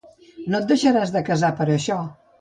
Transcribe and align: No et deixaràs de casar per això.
No 0.53 0.61
et 0.61 0.65
deixaràs 0.71 1.13
de 1.17 1.23
casar 1.31 1.55
per 1.63 1.71
això. 1.77 2.03